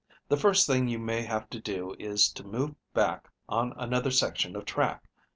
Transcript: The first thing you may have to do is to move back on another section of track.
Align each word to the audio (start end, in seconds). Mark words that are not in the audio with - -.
The 0.29 0.35
first 0.35 0.65
thing 0.65 0.87
you 0.87 0.97
may 0.97 1.21
have 1.21 1.47
to 1.51 1.59
do 1.59 1.95
is 1.99 2.27
to 2.31 2.43
move 2.43 2.73
back 2.91 3.29
on 3.47 3.71
another 3.73 4.09
section 4.09 4.55
of 4.55 4.65
track. 4.65 5.03